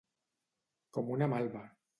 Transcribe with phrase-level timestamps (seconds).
[0.99, 1.67] Com una malva.